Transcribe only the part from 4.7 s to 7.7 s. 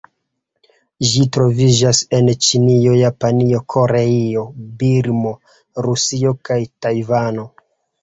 Birmo, Rusio kaj Tajvano.